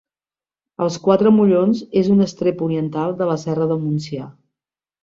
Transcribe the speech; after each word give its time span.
Els 0.85 0.97
Quatre 1.03 1.33
Mollons 1.35 1.83
és 2.03 2.11
un 2.17 2.27
estrep 2.27 2.65
oriental 2.71 3.17
de 3.21 3.31
la 3.35 3.41
Serra 3.47 3.71
del 3.75 3.83
Montsià. 3.89 4.29